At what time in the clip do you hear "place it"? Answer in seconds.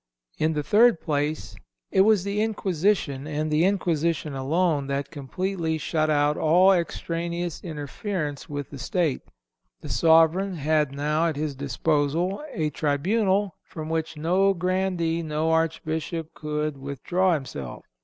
0.99-2.01